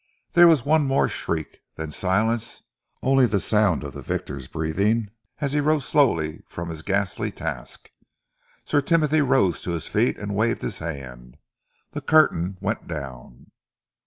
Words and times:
There 0.33 0.47
was 0.47 0.65
one 0.65 0.85
more 0.87 1.07
shriek 1.07 1.59
then 1.75 1.91
silence 1.91 2.63
only 3.03 3.27
the 3.27 3.39
sound 3.39 3.83
of 3.83 3.93
the 3.93 4.01
victor's 4.01 4.47
breathing 4.47 5.11
as 5.41 5.53
he 5.53 5.59
rose 5.59 5.85
slowly 5.87 6.41
from 6.47 6.69
his 6.69 6.81
ghastly 6.81 7.29
task. 7.31 7.91
Sir 8.65 8.81
Timothy 8.81 9.21
rose 9.21 9.61
to 9.61 9.69
his 9.73 9.85
feet 9.85 10.17
and 10.17 10.33
waved 10.33 10.63
his 10.63 10.79
hand. 10.79 11.37
The 11.91 12.01
curtain 12.01 12.57
went 12.61 12.87
down. 12.87 13.51